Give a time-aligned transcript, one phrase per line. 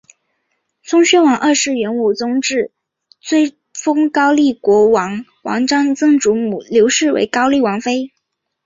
[0.81, 2.71] 忠宣王二年元武宗降制
[3.19, 8.11] 追封高丽国王王璋曾祖母柳氏为高丽王妃。